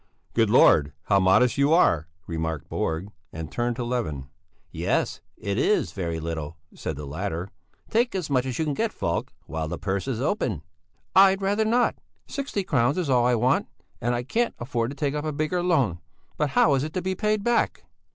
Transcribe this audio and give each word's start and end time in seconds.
"Good 0.33 0.49
Lord, 0.49 0.93
how 1.03 1.19
modest 1.19 1.59
you 1.59 1.73
are," 1.73 2.07
remarked 2.25 2.67
Borg, 2.67 3.11
and 3.31 3.51
turned 3.51 3.75
to 3.75 3.83
Levin. 3.83 4.29
"Yes, 4.71 5.21
it 5.37 5.59
is 5.59 5.91
very 5.91 6.19
little," 6.19 6.57
said 6.73 6.95
the 6.95 7.05
latter. 7.05 7.49
"Take 7.87 8.15
as 8.15 8.27
much 8.27 8.47
as 8.47 8.57
you 8.57 8.65
can 8.65 8.73
get 8.73 8.91
Falk 8.91 9.31
while 9.45 9.67
the 9.67 9.77
purse 9.77 10.07
is 10.07 10.19
open." 10.19 10.63
"I'd 11.15 11.43
rather 11.43 11.65
not! 11.65 11.97
Sixty 12.25 12.63
crowns 12.63 12.97
is 12.97 13.11
all 13.11 13.27
I 13.27 13.35
want, 13.35 13.67
and 14.01 14.15
I 14.15 14.23
can't 14.23 14.55
afford 14.57 14.89
to 14.89 14.95
take 14.97 15.13
up 15.13 15.23
a 15.23 15.31
bigger 15.31 15.61
loan. 15.61 15.99
But 16.35 16.49
how 16.57 16.73
is 16.73 16.83
it 16.83 16.93
to 16.93 17.01
be 17.03 17.13
paid 17.13 17.43
back?" 17.43 17.83